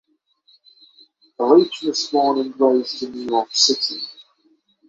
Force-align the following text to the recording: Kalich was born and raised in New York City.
Kalich 1.37 1.83
was 1.83 2.07
born 2.07 2.39
and 2.39 2.59
raised 2.59 3.03
in 3.03 3.11
New 3.11 3.27
York 3.27 3.49
City. 3.51 4.01